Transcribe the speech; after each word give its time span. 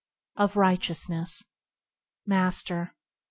6. 0.33 0.33
Of 0.41 0.55
Righteousness 0.57 1.43
Master. 2.25 2.95